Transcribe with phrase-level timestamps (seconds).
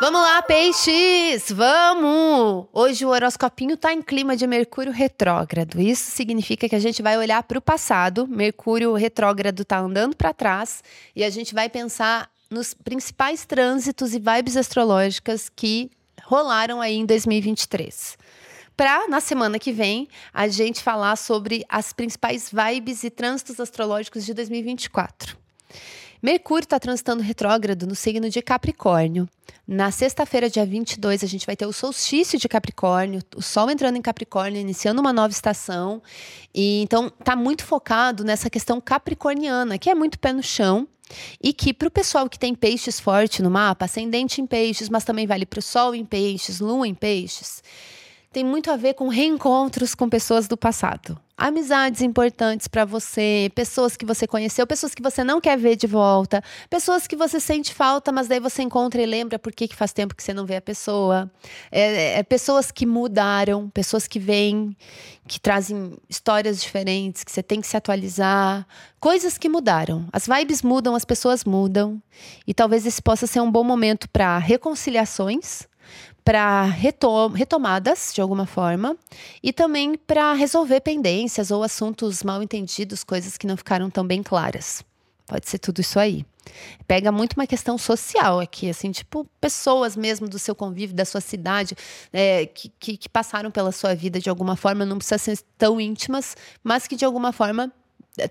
[0.00, 1.50] Vamos lá, peixes!
[1.50, 2.66] Vamos!
[2.72, 5.80] Hoje o horoscopinho tá em clima de Mercúrio retrógrado.
[5.80, 8.26] Isso significa que a gente vai olhar para o passado.
[8.26, 10.82] Mercúrio retrógrado tá andando para trás
[11.16, 15.90] e a gente vai pensar nos principais trânsitos e vibes astrológicas que
[16.22, 18.18] rolaram aí em 2023
[18.76, 24.24] para na semana que vem a gente falar sobre as principais vibes e trânsitos astrológicos
[24.24, 25.36] de 2024.
[26.20, 29.28] Mercúrio está transitando retrógrado no signo de Capricórnio.
[29.66, 33.96] Na sexta-feira, dia 22, a gente vai ter o solstício de Capricórnio, o Sol entrando
[33.96, 36.02] em Capricórnio, iniciando uma nova estação.
[36.52, 40.88] E então tá muito focado nessa questão capricorniana, que é muito pé no chão.
[41.40, 45.04] E que para o pessoal que tem peixes forte no mapa, ascendente em peixes, mas
[45.04, 47.62] também vale para o Sol em peixes, Lua em peixes,
[48.32, 51.18] tem muito a ver com reencontros com pessoas do passado.
[51.40, 55.86] Amizades importantes para você, pessoas que você conheceu, pessoas que você não quer ver de
[55.86, 59.92] volta, pessoas que você sente falta, mas daí você encontra e lembra por que, faz
[59.92, 61.30] tempo que você não vê a pessoa.
[61.70, 64.76] É, é, pessoas que mudaram, pessoas que vêm,
[65.28, 68.66] que trazem histórias diferentes, que você tem que se atualizar.
[68.98, 70.08] Coisas que mudaram.
[70.12, 72.02] As vibes mudam, as pessoas mudam.
[72.48, 75.68] E talvez esse possa ser um bom momento para reconciliações
[76.28, 78.94] para retom retomadas de alguma forma
[79.42, 84.22] e também para resolver pendências ou assuntos mal entendidos, coisas que não ficaram tão bem
[84.22, 84.84] claras.
[85.26, 86.26] Pode ser tudo isso aí.
[86.86, 91.22] Pega muito uma questão social aqui, assim, tipo, pessoas mesmo do seu convívio, da sua
[91.22, 91.74] cidade,
[92.12, 95.80] é, que, que, que passaram pela sua vida de alguma forma, não precisa ser tão
[95.80, 97.72] íntimas, mas que de alguma forma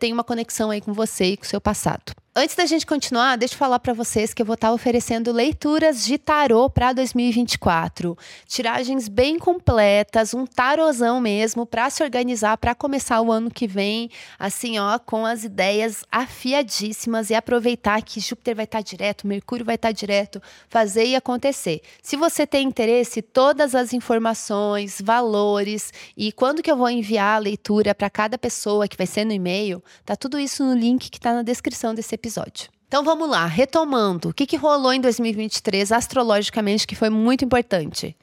[0.00, 2.12] tem uma conexão aí com você e com o seu passado.
[2.36, 5.30] Antes da gente continuar, deixa eu falar para vocês que eu vou estar tá oferecendo
[5.30, 8.18] leituras de tarô para 2024.
[8.48, 14.10] Tiragens bem completas, um tarozão mesmo para se organizar para começar o ano que vem,
[14.36, 19.64] assim, ó, com as ideias afiadíssimas e aproveitar que Júpiter vai estar tá direto, Mercúrio
[19.64, 21.82] vai estar tá direto, fazer e acontecer.
[22.02, 27.38] Se você tem interesse, todas as informações, valores e quando que eu vou enviar a
[27.38, 31.18] leitura para cada pessoa que vai ser no e-mail, tá tudo isso no link que
[31.18, 32.70] está na descrição desse episódio episódio.
[32.88, 34.30] Então vamos lá, retomando.
[34.30, 38.16] O que, que rolou em 2023 astrologicamente que foi muito importante?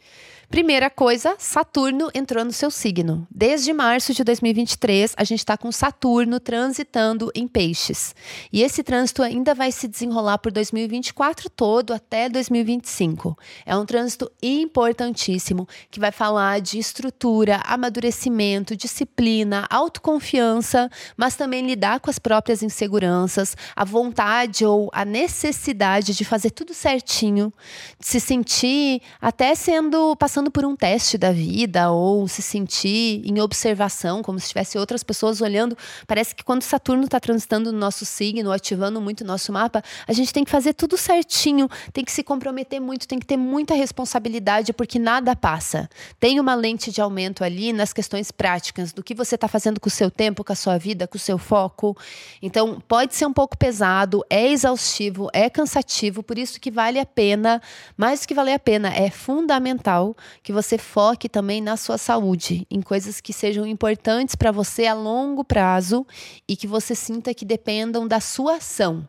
[0.51, 3.25] Primeira coisa, Saturno entrou no seu signo.
[3.31, 8.13] Desde março de 2023, a gente está com Saturno transitando em peixes.
[8.51, 13.37] E esse trânsito ainda vai se desenrolar por 2024 todo até 2025.
[13.65, 22.01] É um trânsito importantíssimo que vai falar de estrutura, amadurecimento, disciplina, autoconfiança, mas também lidar
[22.01, 27.53] com as próprias inseguranças, a vontade ou a necessidade de fazer tudo certinho,
[27.97, 33.21] de se sentir até sendo passando passando por um teste da vida ou se sentir
[33.23, 35.77] em observação, como se tivesse outras pessoas olhando.
[36.07, 40.13] Parece que quando Saturno está transitando no nosso signo, ativando muito o nosso mapa, a
[40.13, 43.75] gente tem que fazer tudo certinho, tem que se comprometer muito, tem que ter muita
[43.75, 45.87] responsabilidade, porque nada passa.
[46.19, 49.89] Tem uma lente de aumento ali nas questões práticas, do que você está fazendo com
[49.89, 51.95] o seu tempo, com a sua vida, com o seu foco.
[52.41, 57.05] Então, pode ser um pouco pesado, é exaustivo, é cansativo, por isso que vale a
[57.05, 57.61] pena,
[57.95, 62.65] mais do que valer a pena, é fundamental que você foque também na sua saúde,
[62.69, 66.05] em coisas que sejam importantes para você a longo prazo
[66.47, 69.07] e que você sinta que dependam da sua ação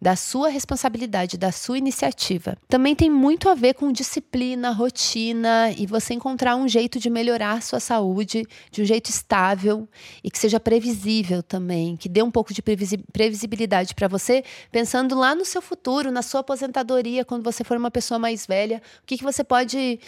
[0.00, 2.56] da sua responsabilidade, da sua iniciativa.
[2.68, 7.62] Também tem muito a ver com disciplina, rotina e você encontrar um jeito de melhorar
[7.62, 9.88] sua saúde de um jeito estável
[10.22, 15.34] e que seja previsível também, que dê um pouco de previsibilidade para você, pensando lá
[15.34, 19.18] no seu futuro, na sua aposentadoria, quando você for uma pessoa mais velha, o que,
[19.18, 19.98] que você pode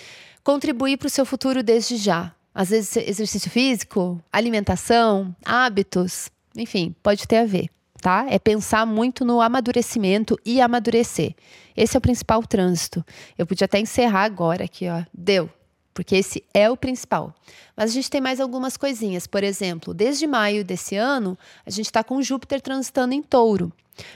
[0.45, 2.33] contribuir para o seu futuro desde já.
[2.55, 7.71] Às vezes, exercício físico, alimentação, hábitos, enfim, pode ter a ver
[8.01, 8.27] tá?
[8.29, 11.35] É pensar muito no amadurecimento e amadurecer.
[11.77, 13.05] Esse é o principal trânsito.
[13.39, 15.03] Eu podia até encerrar agora aqui, ó.
[15.13, 15.49] Deu.
[15.93, 17.35] Porque esse é o principal.
[17.81, 19.27] Mas a gente tem mais algumas coisinhas.
[19.27, 23.73] Por exemplo, desde maio desse ano, a gente está com Júpiter transitando em touro.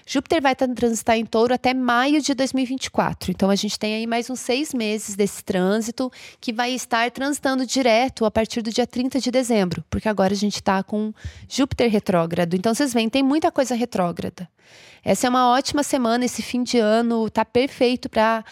[0.06, 3.30] Júpiter vai transitar em touro até maio de 2024.
[3.30, 6.12] Então, a gente tem aí mais uns seis meses desse trânsito
[6.42, 10.36] que vai estar transitando direto a partir do dia 30 de dezembro, porque agora a
[10.36, 11.14] gente está com
[11.48, 12.54] Júpiter retrógrado.
[12.54, 14.46] Então, vocês veem, tem muita coisa retrógrada.
[15.04, 18.42] Essa é uma ótima semana, esse fim de ano está perfeito para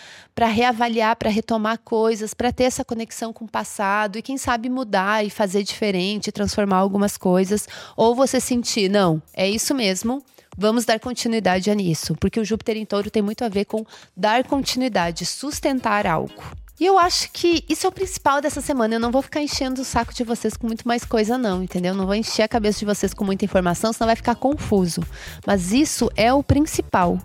[0.46, 5.01] reavaliar, para retomar coisas, para ter essa conexão com o passado e, quem sabe, mudar
[5.25, 7.69] e fazer diferente, transformar algumas coisas.
[7.96, 10.22] Ou você sentir, não, é isso mesmo
[10.56, 14.44] Vamos dar continuidade nisso, porque o Júpiter em touro tem muito a ver com dar
[14.44, 16.43] continuidade, sustentar algo.
[16.78, 18.94] E eu acho que isso é o principal dessa semana.
[18.94, 21.94] Eu não vou ficar enchendo o saco de vocês com muito mais coisa, não, entendeu?
[21.94, 25.00] Não vou encher a cabeça de vocês com muita informação, senão vai ficar confuso.
[25.46, 27.19] Mas isso é o principal.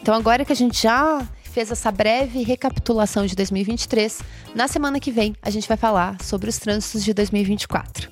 [0.00, 4.22] Então, agora que a gente já fez essa breve recapitulação de 2023.
[4.54, 8.10] Na semana que vem, a gente vai falar sobre os trânsitos de 2024.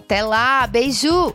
[0.00, 1.32] Até lá, beijo!